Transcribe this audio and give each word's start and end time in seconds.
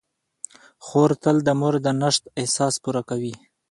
خور 0.85 1.11
تل 1.23 1.37
د 1.47 1.49
مور 1.59 1.75
د 1.85 1.87
نشت 2.01 2.23
احساس 2.39 2.73
پوره 2.83 3.01
کوي. 3.09 3.33